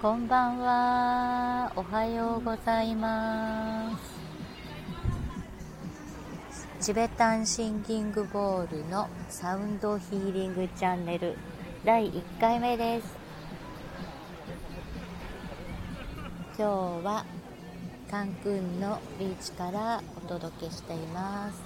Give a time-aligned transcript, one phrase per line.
[0.00, 1.72] こんばんは。
[1.76, 3.90] おはようございま
[6.80, 6.86] す。
[6.86, 11.36] チベタンシンギングボールのサウンドヒーリングチャンネル
[11.84, 13.14] 第1回目です。
[16.58, 17.26] 今日は
[18.10, 21.62] カンクンのビーチからお届けしています。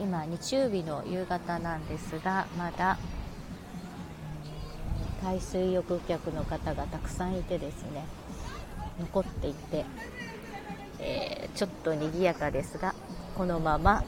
[0.00, 2.96] 今日曜日の夕方なんですがまだ
[5.24, 8.04] 海水浴客の方がたくさんいてですね
[9.00, 9.86] 残っていて、
[11.00, 12.94] えー、ちょっと賑やかですが
[13.34, 14.04] このまま、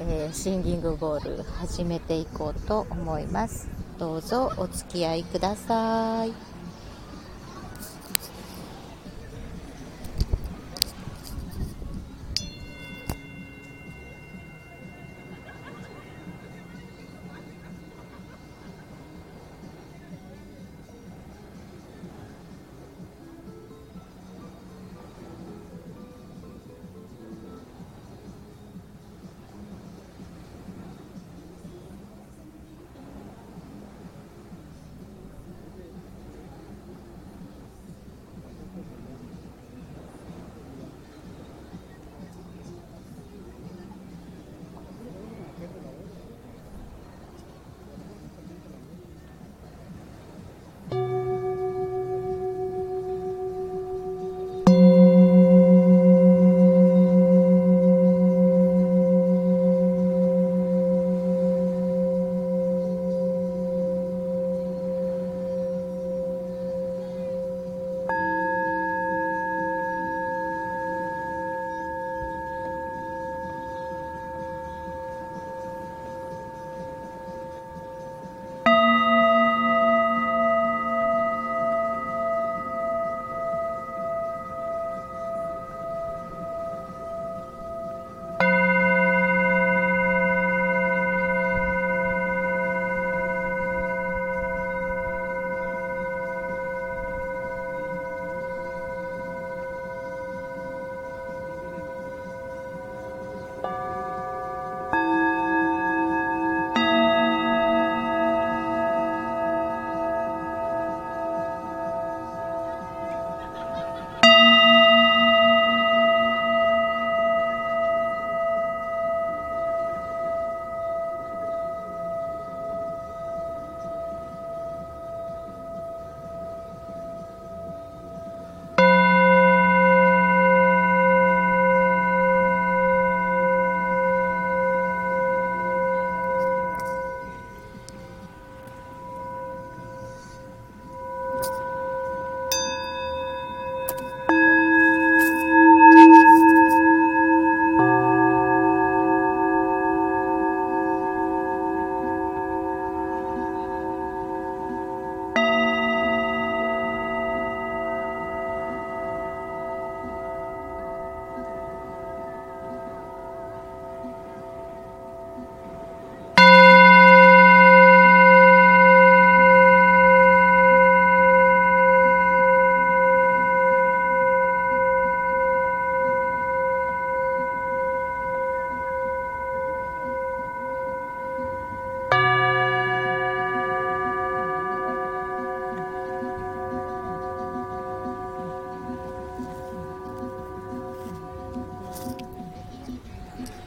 [0.00, 3.68] えー、シンギングボール始めていこうと思います。
[3.98, 6.53] どうぞお付き合いください。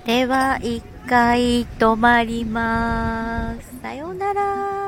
[0.07, 3.81] では、一回止まります。
[3.81, 4.86] さようなら。